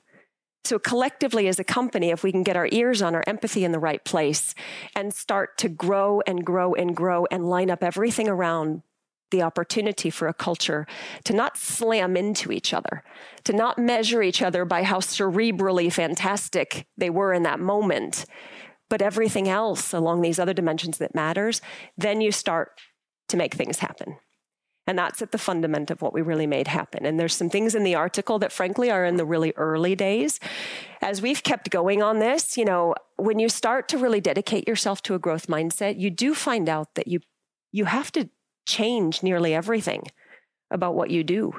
[0.65, 3.73] So, collectively as a company, if we can get our ears on our empathy in
[3.73, 4.55] the right place
[4.97, 8.83] and start to grow and grow and grow and line up everything around
[9.31, 10.87] the opportunity for a culture
[11.25, 13.03] to not slam into each other,
[13.43, 18.25] to not measure each other by how cerebrally fantastic they were in that moment,
[18.89, 21.61] but everything else along these other dimensions that matters,
[21.99, 22.81] then you start
[23.29, 24.17] to make things happen.
[24.87, 27.07] And that's at the fundament of what we really made happen.
[27.07, 30.39] And there's some things in the article that, frankly, are in the really early days.
[31.01, 35.03] As we've kept going on this, you know, when you start to really dedicate yourself
[35.05, 37.21] to a growth mindset, you do find out that you,
[37.73, 38.29] you have to
[38.67, 40.03] change nearly everything
[40.71, 41.55] about what you do.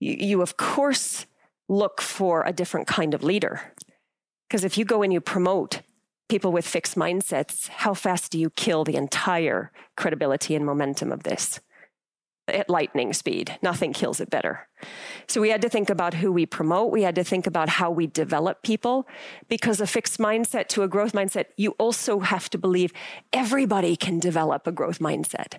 [0.00, 1.26] You, you of course,
[1.68, 3.74] look for a different kind of leader.
[4.48, 5.82] Because if you go and you promote
[6.30, 11.24] people with fixed mindsets, how fast do you kill the entire credibility and momentum of
[11.24, 11.60] this?
[12.50, 13.58] At lightning speed.
[13.62, 14.68] Nothing kills it better.
[15.26, 16.92] So we had to think about who we promote.
[16.92, 19.06] We had to think about how we develop people
[19.48, 22.92] because a fixed mindset to a growth mindset, you also have to believe
[23.32, 25.58] everybody can develop a growth mindset.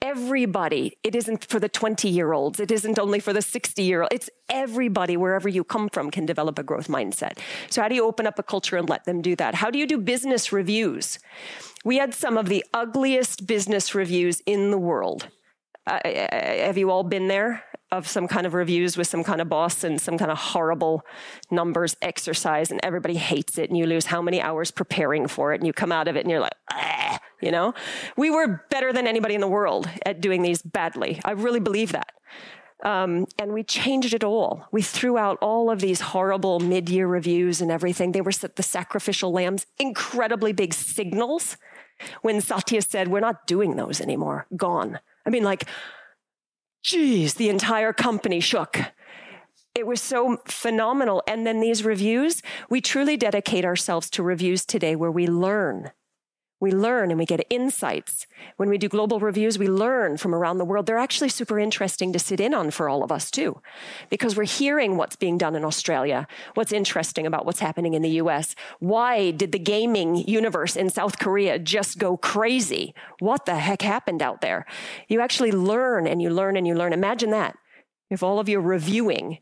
[0.00, 0.96] Everybody.
[1.02, 2.60] It isn't for the 20 year olds.
[2.60, 4.12] It isn't only for the 60 year old.
[4.12, 7.38] It's everybody, wherever you come from, can develop a growth mindset.
[7.68, 9.56] So how do you open up a culture and let them do that?
[9.56, 11.18] How do you do business reviews?
[11.84, 15.28] We had some of the ugliest business reviews in the world
[15.88, 19.48] uh, have you all been there of some kind of reviews with some kind of
[19.48, 21.04] boss and some kind of horrible
[21.50, 25.60] numbers exercise and everybody hates it and you lose how many hours preparing for it
[25.60, 26.52] and you come out of it and you're like
[27.40, 27.72] you know
[28.16, 31.92] we were better than anybody in the world at doing these badly i really believe
[31.92, 32.12] that
[32.84, 34.66] um, and we changed it all.
[34.70, 38.12] We threw out all of these horrible mid year reviews and everything.
[38.12, 41.56] They were the sacrificial lambs, incredibly big signals.
[42.22, 45.00] When Satya said, We're not doing those anymore, gone.
[45.28, 45.68] I mean, like,
[46.82, 48.78] geez, the entire company shook.
[49.74, 51.22] It was so phenomenal.
[51.28, 55.90] And then these reviews, we truly dedicate ourselves to reviews today where we learn
[56.60, 58.26] we learn and we get insights.
[58.56, 60.86] When we do global reviews, we learn from around the world.
[60.86, 63.60] They're actually super interesting to sit in on for all of us too,
[64.10, 68.20] because we're hearing what's being done in Australia, what's interesting about what's happening in the
[68.22, 68.54] US.
[68.80, 72.94] Why did the gaming universe in South Korea just go crazy?
[73.20, 74.66] What the heck happened out there?
[75.08, 76.92] You actually learn and you learn and you learn.
[76.92, 77.56] Imagine that.
[78.10, 79.38] If all of your reviewing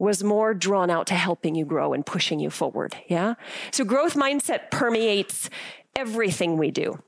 [0.00, 2.96] was more drawn out to helping you grow and pushing you forward.
[3.06, 3.34] Yeah.
[3.70, 5.50] So growth mindset permeates
[5.96, 7.02] everything we do.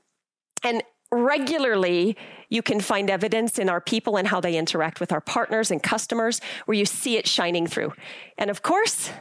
[0.63, 2.17] And regularly
[2.49, 5.81] you can find evidence in our people and how they interact with our partners and
[5.81, 7.93] customers where you see it shining through.
[8.37, 9.11] And of course,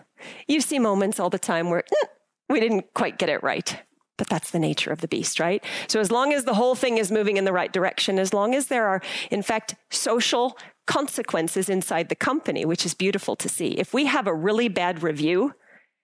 [0.46, 2.08] you see moments all the time where mm,
[2.48, 3.82] we didn't quite get it right.
[4.18, 5.64] But that's the nature of the beast, right?
[5.88, 8.54] So, as long as the whole thing is moving in the right direction, as long
[8.54, 13.68] as there are, in fact, social consequences inside the company, which is beautiful to see.
[13.68, 15.54] If we have a really bad review,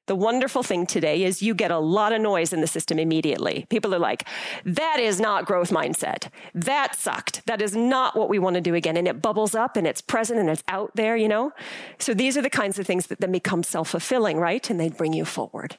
[0.08, 3.66] the wonderful thing today is you get a lot of noise in the system immediately.
[3.68, 4.26] People are like,
[4.64, 6.28] that is not growth mindset.
[6.54, 7.46] That sucked.
[7.46, 8.96] That is not what we want to do again.
[8.96, 11.52] And it bubbles up and it's present and it's out there, you know?
[11.98, 14.68] So these are the kinds of things that then become self fulfilling, right?
[14.68, 15.78] And they bring you forward.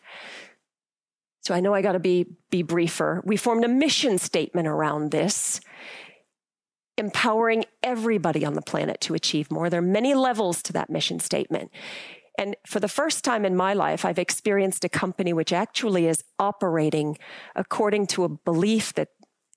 [1.42, 3.22] So I know I got to be, be briefer.
[3.26, 5.62] We formed a mission statement around this
[7.00, 9.70] empowering everybody on the planet to achieve more.
[9.70, 11.72] There are many levels to that mission statement.
[12.40, 16.24] And for the first time in my life, I've experienced a company which actually is
[16.40, 17.18] operating
[17.54, 19.10] according to a belief that,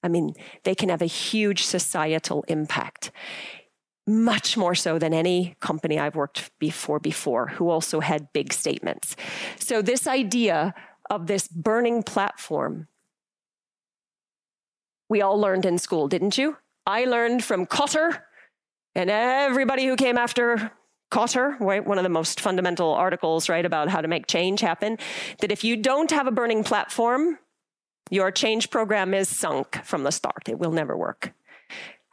[0.02, 3.12] I mean, they can have a huge societal impact.
[4.04, 9.14] Much more so than any company I've worked before before, who also had big statements.
[9.60, 10.74] So this idea
[11.08, 12.88] of this burning platform,
[15.08, 16.56] we all learned in school, didn't you?
[16.84, 18.22] I learned from Kotter
[18.96, 20.72] and everybody who came after
[21.12, 24.96] Kotter, right, one of the most fundamental articles, right, about how to make change happen,
[25.40, 27.38] that if you don't have a burning platform,
[28.10, 30.48] your change program is sunk from the start.
[30.48, 31.34] It will never work.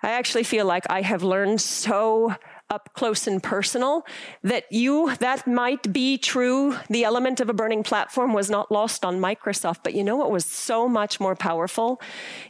[0.04, 2.36] I actually feel like I have learned so
[2.70, 4.06] up close and personal
[4.44, 9.04] that you that might be true the element of a burning platform was not lost
[9.04, 12.00] on microsoft but you know what was so much more powerful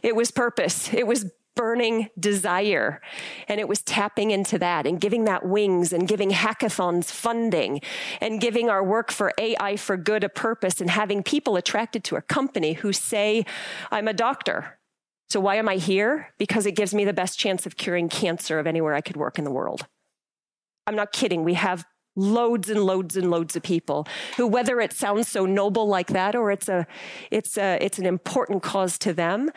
[0.02, 1.24] it was purpose it was
[1.56, 3.00] burning desire.
[3.48, 7.80] And it was tapping into that and giving that wings and giving hackathons funding
[8.20, 12.16] and giving our work for AI for good a purpose and having people attracted to
[12.16, 13.44] a company who say,
[13.90, 14.78] I'm a doctor.
[15.28, 16.34] So why am I here?
[16.38, 19.38] Because it gives me the best chance of curing cancer of anywhere I could work
[19.38, 19.86] in the world.
[20.86, 21.44] I'm not kidding.
[21.44, 21.84] We have
[22.16, 26.34] loads and loads and loads of people who whether it sounds so noble like that
[26.34, 26.86] or it's a
[27.30, 29.48] it's a it's an important cause to them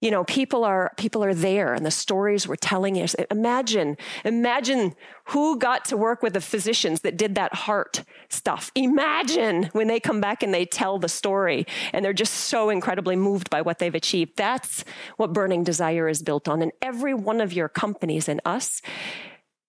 [0.00, 4.94] you know people are people are there and the stories we're telling is imagine imagine
[5.26, 8.72] who got to work with the physicians that did that heart stuff.
[8.74, 13.16] Imagine when they come back and they tell the story and they're just so incredibly
[13.16, 14.32] moved by what they've achieved.
[14.36, 14.84] That's
[15.16, 16.62] what burning desire is built on.
[16.62, 18.82] And every one of your companies and us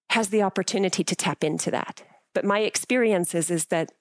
[0.10, 2.04] has the opportunity to tap into that.
[2.34, 3.92] But my experience is, is that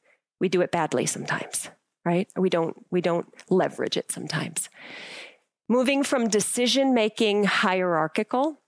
[0.41, 1.69] we do it badly sometimes
[2.03, 2.29] right?
[2.35, 4.71] We don't we don't leverage it sometimes
[5.71, 8.61] moving from decision making hierarchical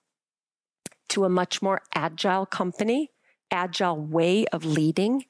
[1.09, 3.11] to a much more agile company,
[3.51, 5.25] agile way of leading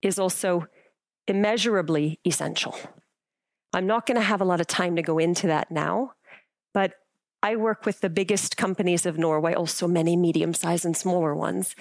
[0.00, 0.66] is also
[1.28, 2.74] immeasurably essential.
[3.74, 6.12] I'm not going to have a lot of time to go into that now,
[6.72, 6.94] but
[7.42, 11.76] I work with the biggest companies of Norway, also many medium sized and smaller ones.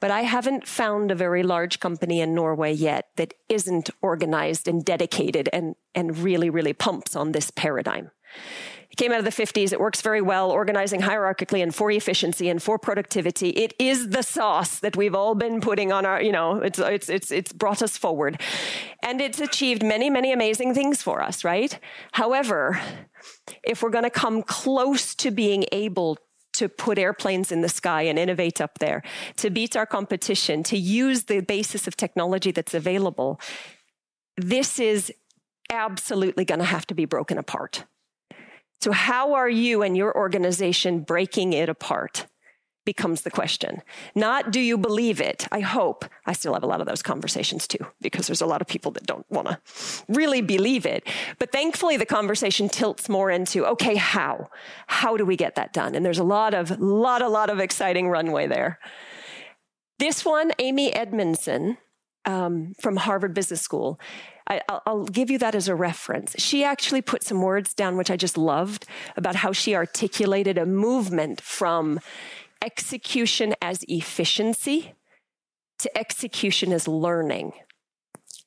[0.00, 4.84] But I haven't found a very large company in Norway yet that isn't organized and
[4.84, 8.10] dedicated and, and really, really pumps on this paradigm.
[8.90, 9.72] It came out of the 50s.
[9.72, 13.50] It works very well, organizing hierarchically and for efficiency and for productivity.
[13.50, 17.08] It is the sauce that we've all been putting on our, you know, it's, it's,
[17.08, 18.40] it's, it's brought us forward.
[19.02, 21.78] And it's achieved many, many amazing things for us, right?
[22.12, 22.80] However,
[23.62, 26.16] if we're going to come close to being able
[26.54, 29.02] to put airplanes in the sky and innovate up there,
[29.36, 33.38] to beat our competition, to use the basis of technology that's available,
[34.38, 35.12] this is
[35.70, 37.84] absolutely going to have to be broken apart.
[38.80, 42.26] So, how are you and your organization breaking it apart?
[42.84, 43.82] Becomes the question.
[44.14, 45.48] Not do you believe it?
[45.50, 46.04] I hope.
[46.24, 48.92] I still have a lot of those conversations too, because there's a lot of people
[48.92, 49.58] that don't want to
[50.08, 51.08] really believe it.
[51.40, 54.50] But thankfully, the conversation tilts more into okay, how?
[54.86, 55.96] How do we get that done?
[55.96, 58.78] And there's a lot of, lot, a lot of exciting runway there.
[59.98, 61.78] This one, Amy Edmondson
[62.26, 63.98] um, from Harvard Business School,
[64.48, 66.34] I, will give you that as a reference.
[66.38, 68.86] She actually put some words down, which I just loved,
[69.16, 72.00] about how she articulated a movement from
[72.62, 74.94] execution as efficiency
[75.78, 77.52] to execution as learning.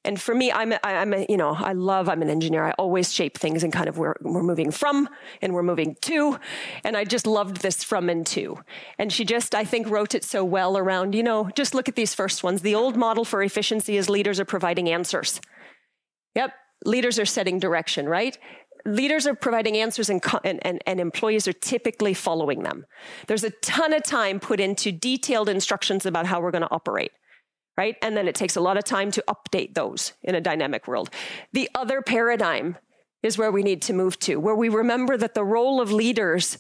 [0.06, 2.64] And for me, I'm, I'm you know, I love, I'm an engineer.
[2.64, 5.10] I always shape things and kind of where we're moving from
[5.42, 6.40] and we're moving to.
[6.86, 8.60] And I just loved this from and to.
[8.98, 11.96] And she just, I think, wrote it so well around, you know, just look at
[11.96, 12.62] these first ones.
[12.62, 15.42] The old model for efficiency is leaders are providing answers.
[16.36, 16.54] Yep,
[16.86, 18.38] leaders are setting direction, right?
[18.86, 22.86] Leaders are providing answers and, and, and, employees are typically following them.
[23.28, 27.12] There's a ton of time put into detailed instructions about how we're going to operate,
[27.80, 27.96] right?
[28.02, 31.10] And then it takes a lot of time to update those in a dynamic world.
[31.54, 32.78] The other paradigm
[33.24, 36.58] is where we need to move to, where we remember that the role of leaders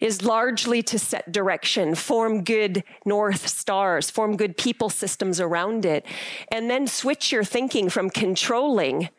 [0.00, 6.06] is largely to set direction, form good North Stars, form good people systems around it,
[6.50, 9.10] and then switch your thinking from controlling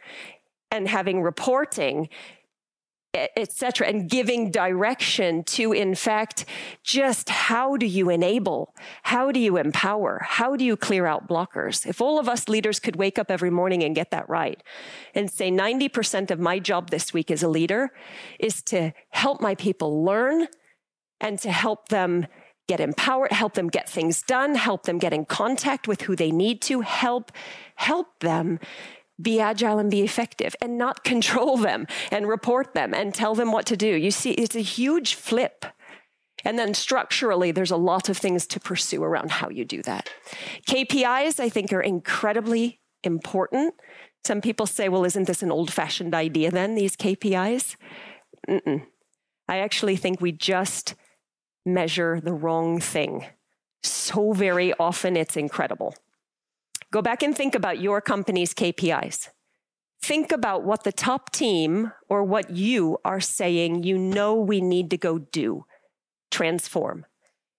[0.71, 2.09] and having reporting
[3.15, 6.45] etc and giving direction to in fact
[6.83, 11.85] just how do you enable how do you empower how do you clear out blockers?
[11.85, 14.61] If all of us leaders could wake up every morning and get that right
[15.13, 17.91] and say 90% of my job this week as a leader
[18.39, 20.47] is to help my people learn
[21.19, 22.27] and to help them
[22.67, 26.31] get empowered help them get things done help them get in contact with who they
[26.31, 27.31] need to help
[27.75, 28.59] help them
[29.21, 33.51] be agile and be effective and not control them and report them and tell them
[33.51, 33.87] what to do.
[33.87, 35.65] You see, it's a huge flip.
[36.43, 40.09] And then structurally, there's a lot of things to pursue around how you do that.
[40.67, 43.73] KPIs, I think, are incredibly important.
[44.23, 47.77] Some people say, well, isn't this an old fashioned idea then, these KPIs?
[48.47, 48.85] Mm-mm.
[49.47, 50.95] I actually think we just
[51.65, 53.25] measure the wrong thing.
[53.83, 55.95] So very often, it's incredible.
[56.95, 59.27] Go back and think about your company's KPIs.
[60.01, 64.89] Think about what the top team or what you are saying you know we need
[64.91, 65.65] to go do,
[66.31, 67.05] transform.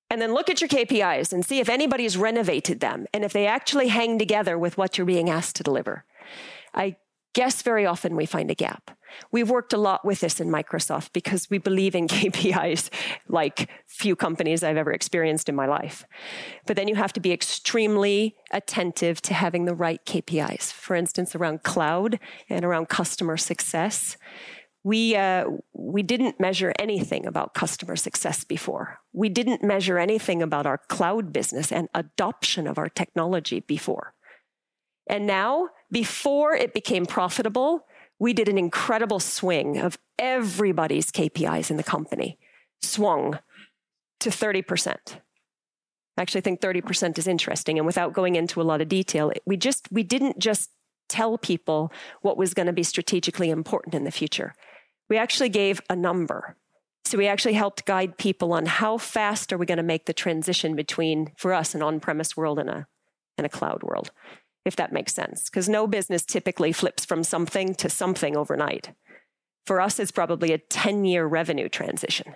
[0.08, 3.46] And then look at your KPIs and see if anybody's renovated them and if they
[3.46, 6.06] actually hang together with what you're being asked to deliver.
[6.72, 6.96] I
[7.36, 8.96] guess very often we find a gap.
[9.30, 12.88] We've worked a lot with this in Microsoft because we believe in KPIs
[13.28, 16.06] like few companies I've ever experienced in my life.
[16.66, 20.72] But then you have to be extremely attentive to having the right KPIs.
[20.72, 22.18] For instance, around cloud
[22.48, 24.16] and around customer success.
[24.82, 29.00] We, uh, we didn't measure anything about customer success before.
[29.12, 34.14] We didn't measure anything about our cloud business and adoption of our technology before.
[35.06, 37.86] And now, before it became profitable,
[38.18, 42.38] we did an incredible swing of everybody's KPIs in the company,
[42.82, 43.38] swung
[44.20, 44.96] to 30%.
[46.16, 47.78] I actually think 30% is interesting.
[47.78, 50.70] And without going into a lot of detail, we just, we didn't just
[51.08, 51.92] tell people
[52.22, 54.54] what was going to be strategically important in the future.
[55.08, 56.56] We actually gave a number.
[57.04, 60.12] So we actually helped guide people on how fast are we going to make the
[60.12, 62.86] transition between, for us, an on-premise world and a,
[63.38, 64.10] and a cloud world
[64.66, 68.92] if that makes sense, because no business typically flips from something to something overnight.
[69.64, 72.34] For us, it's probably a 10 year revenue transition,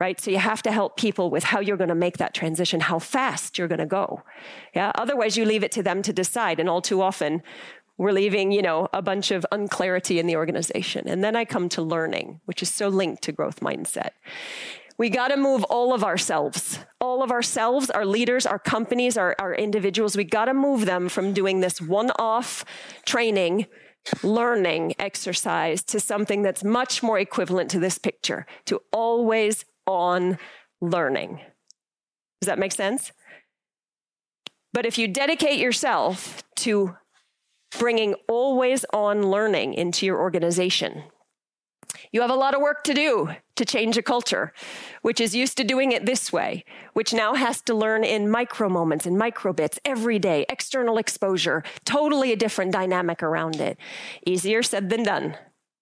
[0.00, 0.20] right?
[0.20, 2.98] So you have to help people with how you're going to make that transition, how
[2.98, 4.22] fast you're going to go.
[4.74, 4.90] Yeah.
[4.96, 6.58] Otherwise, you leave it to them to decide.
[6.58, 7.42] And all too often,
[7.96, 11.06] we're leaving, you know, a bunch of unclarity in the organization.
[11.06, 14.10] And then I come to learning, which is so linked to growth mindset.
[14.98, 19.34] We got to move all of ourselves, all of ourselves, our leaders, our companies, our,
[19.38, 20.16] our individuals.
[20.16, 22.64] We got to move them from doing this one off
[23.06, 23.66] training,
[24.22, 30.38] learning exercise to something that's much more equivalent to this picture, to always on
[30.80, 31.40] learning.
[32.40, 33.12] Does that make sense?
[34.72, 36.96] But if you dedicate yourself to
[37.78, 41.04] bringing always on learning into your organization,
[42.10, 43.30] you have a lot of work to do
[43.62, 44.52] to change a culture,
[45.02, 48.68] which is used to doing it this way, which now has to learn in micro
[48.68, 53.78] moments, in micro bits, every day, external exposure, totally a different dynamic around it.
[54.26, 55.36] Easier said than done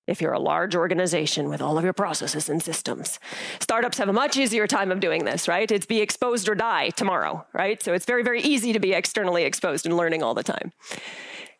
[0.06, 3.18] if you're a large organization with all of your processes and systems.
[3.60, 5.70] Startups have a much easier time of doing this, right?
[5.70, 7.80] It's be exposed or die tomorrow, right?
[7.82, 10.72] So it's very, very easy to be externally exposed and learning all the time.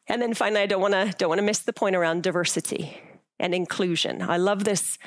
[0.09, 3.01] And then finally, I don't want to don't want to miss the point around diversity
[3.41, 4.23] and inclusion.
[4.23, 4.99] I love this,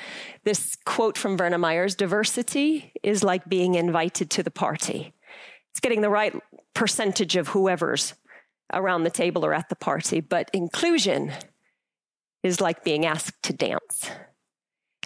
[0.44, 5.14] this quote from Verna Myers diversity is like being invited to the party.
[5.70, 6.34] It's getting the right
[6.74, 8.14] percentage of whoever's
[8.72, 11.32] around the table or at the party, but inclusion
[12.42, 14.10] is like being asked to dance.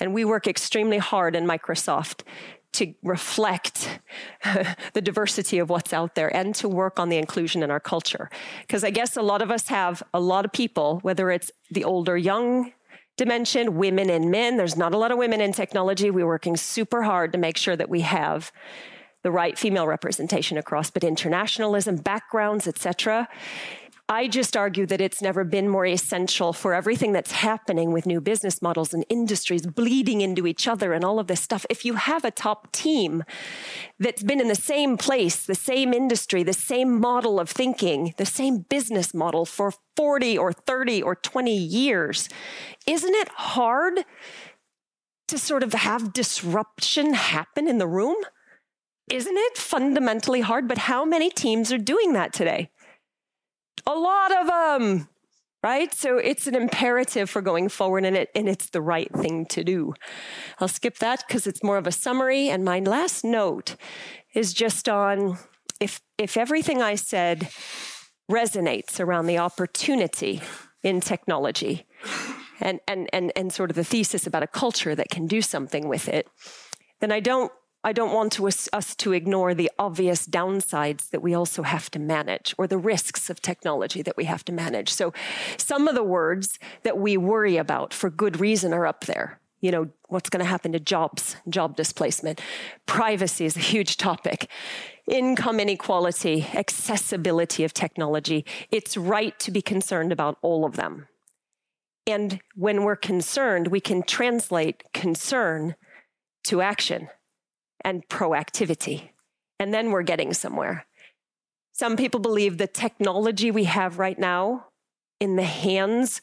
[0.00, 2.22] And we work extremely hard in Microsoft
[2.72, 4.00] to reflect
[4.92, 8.30] the diversity of what's out there and to work on the inclusion in our culture.
[8.60, 11.84] Because I guess a lot of us have a lot of people, whether it's the
[11.84, 12.72] older young
[13.18, 14.56] dimension, women and men.
[14.56, 16.10] There's not a lot of women in technology.
[16.10, 18.50] We're working super hard to make sure that we have
[19.22, 23.28] the right female representation across, but internationalism, backgrounds, etc.
[24.10, 28.22] I just argue that it's never been more essential for everything that's happening with new
[28.22, 31.66] business models and industries bleeding into each other and all of this stuff.
[31.68, 33.22] If you have a top team
[33.98, 38.24] that's been in the same place, the same industry, the same model of thinking, the
[38.24, 42.30] same business model for 40 or 30 or 20 years,
[42.86, 44.06] isn't it hard
[45.26, 48.16] to sort of have disruption happen in the room?
[49.10, 50.66] Isn't it fundamentally hard?
[50.66, 52.70] But how many teams are doing that today?
[53.86, 55.08] A lot of them.
[55.62, 55.92] right?
[55.92, 59.64] So it's an imperative for going forward and, it, and it's the right thing to
[59.64, 59.94] do.
[60.60, 62.48] I'll skip that because it's more of a summary.
[62.48, 63.76] And my last note
[64.34, 65.38] is just on
[65.80, 67.48] if, if everything I said
[68.30, 70.42] resonates around the opportunity
[70.82, 71.86] in technology
[72.60, 75.88] and, and, and, and sort of the thesis about a culture that can do something
[75.88, 76.28] with it,
[77.00, 77.52] then I don't
[77.84, 81.98] I don't want to, us to ignore the obvious downsides that we also have to
[81.98, 84.92] manage or the risks of technology that we have to manage.
[84.92, 85.12] So
[85.56, 89.40] some of the words that we worry about for good reason are up there.
[89.60, 92.40] You know, what's going to happen to jobs, job displacement.
[92.86, 94.48] Privacy is a huge topic.
[95.08, 98.44] Income inequality, accessibility of technology.
[98.70, 101.08] It's right to be concerned about all of them.
[102.06, 105.76] And when we're concerned, we can translate concern
[106.44, 107.08] to action
[107.84, 109.10] and proactivity.
[109.58, 110.86] And then we're getting somewhere.
[111.72, 114.66] Some people believe the technology we have right now
[115.20, 116.20] in the hands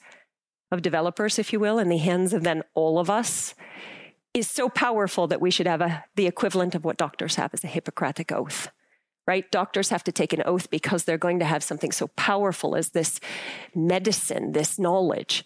[0.72, 3.56] of developers, if you will, in the hands of then all of us,
[4.34, 7.64] is so powerful that we should have a, the equivalent of what doctors have as
[7.64, 8.70] a Hippocratic oath.
[9.28, 9.50] Right?
[9.50, 12.90] Doctors have to take an oath because they're going to have something so powerful as
[12.90, 13.20] this
[13.74, 15.46] medicine, this knowledge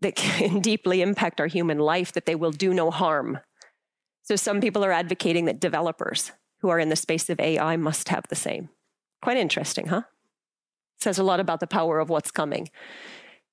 [0.00, 3.38] that can deeply impact our human life that they will do no harm
[4.26, 8.08] so some people are advocating that developers who are in the space of AI must
[8.08, 8.68] have the same.
[9.22, 10.02] Quite interesting, huh?
[10.98, 12.68] Says a lot about the power of what's coming.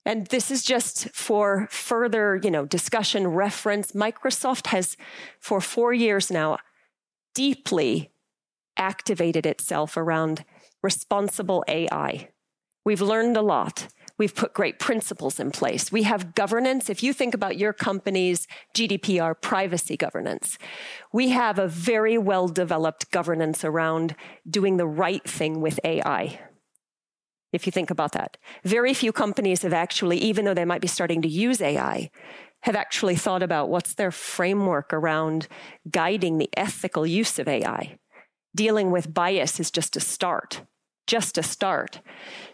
[0.06, 3.92] And this is just for further, you know, discussion reference.
[3.92, 4.98] Microsoft has
[5.40, 6.58] for 4 years now
[7.34, 8.12] deeply
[8.76, 10.44] activated itself around
[10.82, 12.30] responsible AI.
[12.84, 13.88] We've learned a lot.
[14.24, 15.92] We've put great principles in place.
[15.92, 16.90] We have governance.
[16.90, 20.58] If you think about your company's GDPR privacy governance,
[21.12, 24.16] we have a very well developed governance around
[24.50, 26.40] doing the right thing with AI.
[27.52, 30.88] If you think about that, very few companies have actually, even though they might be
[30.88, 32.10] starting to use AI,
[32.62, 35.50] have actually thought about what's their framework around
[35.92, 37.98] guiding the ethical use of AI.
[38.56, 40.62] Dealing with bias is just a start
[41.06, 42.00] just a start.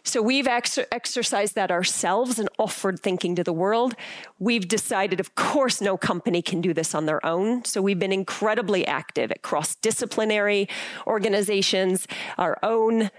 [0.04, 3.96] So we've ex- exercised that ourselves and offered thinking to the world.
[4.40, 7.64] We've decided, of course, no company can do this on their own.
[7.66, 10.68] So we've been incredibly active at cross disciplinary
[11.06, 13.12] organizations, our own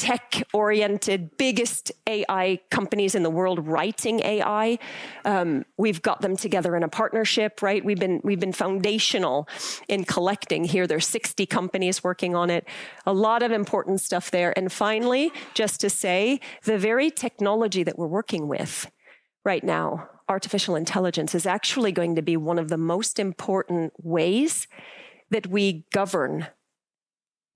[0.00, 4.78] tech oriented, biggest AI companies in the world writing AI.
[5.26, 7.84] Um, we've got them together in a partnership, right?
[7.84, 9.46] We've been, we've been foundational
[9.88, 10.86] in collecting here.
[10.86, 12.66] There's 60 companies working on it.
[13.04, 14.56] A lot of important stuff there.
[14.56, 18.90] And finally, just to say, the very technology that we're working with
[19.44, 24.66] right now, artificial intelligence, is actually going to be one of the most important ways
[25.28, 26.46] that we govern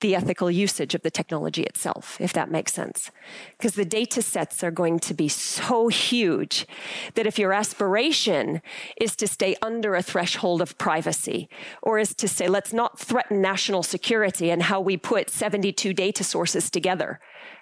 [0.01, 3.11] the ethical usage of the technology itself, if that makes sense.
[3.57, 6.67] Because the data sets are going to be so huge
[7.15, 8.61] that if your aspiration
[9.01, 11.49] is to stay under a threshold of privacy,
[11.83, 16.25] or is to say, let's not threaten national security and how we put 72 data
[16.25, 17.21] sources together.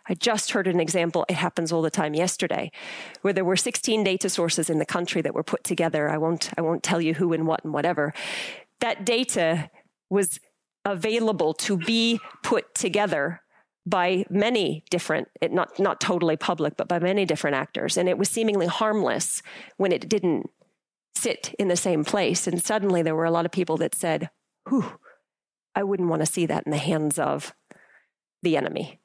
[0.08, 2.72] I just heard an example, it happens all the time yesterday,
[3.20, 6.08] where there were 16 data sources in the country that were put together.
[6.08, 8.12] I won't, I won't tell you who and what and whatever.
[8.80, 9.70] That data
[10.10, 10.40] was
[10.84, 13.40] available to be put together
[13.84, 17.96] by many different, not, not totally public, but by many different actors.
[17.96, 19.42] And it was seemingly harmless
[19.76, 20.50] when it didn't
[21.16, 22.46] sit in the same place.
[22.46, 24.30] And suddenly there were a lot of people that said,
[24.68, 24.98] whew,
[25.74, 27.54] I wouldn't want to see that in the hands of
[28.42, 29.00] the enemy.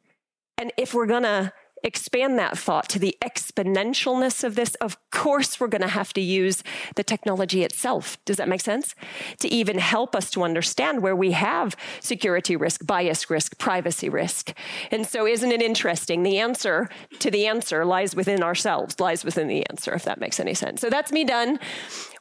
[0.58, 1.54] And if we're going to
[1.88, 6.22] expand that thought to the exponentialness of this, of course, we're going to have to
[6.22, 6.64] use
[6.96, 8.24] the technology itself.
[8.26, 8.94] Does that make sense?
[9.40, 14.54] To even help us to understand where we have security risk, bias risk, privacy risk.
[14.92, 16.24] And so, isn't it interesting?
[16.24, 20.40] The answer to the answer lies within ourselves, lies within the answer, if that makes
[20.40, 20.82] any sense.
[20.82, 21.60] So, that's me done.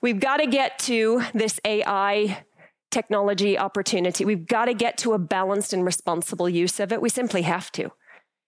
[0.00, 2.44] We've got to get to this AI
[2.90, 4.24] technology opportunity.
[4.24, 7.02] We've got to get to a balanced and responsible use of it.
[7.02, 7.90] We simply have to.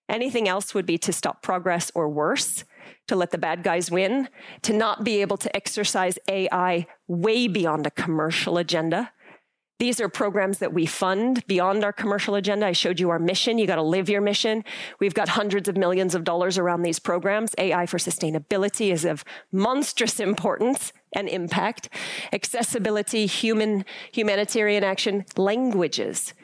[0.09, 2.65] Anything else would be to stop progress or worse,
[3.09, 4.29] to let the bad guys win,
[4.63, 9.13] to not be able to exercise AI way beyond a commercial agenda.
[9.79, 12.67] These are programs that we fund beyond our commercial agenda.
[12.67, 13.59] I showed you our mission.
[13.59, 14.65] You got to live your mission.
[14.99, 17.55] We've got hundreds of millions of dollars around these programs.
[17.59, 21.91] AI for sustainability is of monstrous importance and impact.
[22.33, 26.35] Accessibility, human, humanitarian action, languages.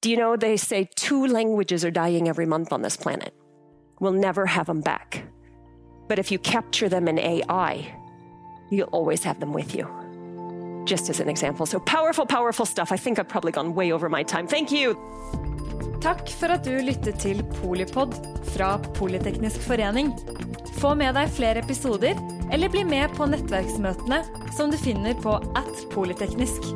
[0.00, 3.34] Do you know they say two languages are dying every month on this planet?
[4.00, 5.24] We'll never have them back.
[6.08, 7.92] But if you capture them in AI,
[8.70, 9.88] you'll always have them with you.
[10.86, 11.66] just as an example.
[11.66, 12.92] So powerful, powerful stuff.
[12.92, 14.46] I think I've probably gone way over my time.
[14.46, 14.96] Thank you.
[16.00, 18.14] Takk for at du lyttet til Polipod
[18.54, 20.12] fra Politeknisk forening.
[20.78, 22.18] Få med deg flere episoder,
[22.52, 24.20] eller bli med på nettverksmøtene
[24.54, 26.68] som du finner på at polyteknisk.